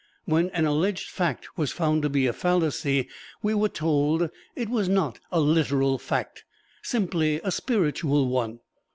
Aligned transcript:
When 0.25 0.49
an 0.49 0.65
alleged 0.65 1.11
fact 1.11 1.59
was 1.59 1.71
found 1.71 2.01
to 2.01 2.09
be 2.09 2.25
a 2.25 2.33
fallacy, 2.33 3.07
we 3.43 3.53
were 3.53 3.69
told 3.69 4.31
it 4.55 4.67
was 4.67 4.89
not 4.89 5.19
a 5.31 5.39
literal 5.39 5.99
fact, 5.99 6.43
simply 6.81 7.39
a 7.43 7.51
spiritual 7.51 8.27
one. 8.27 8.61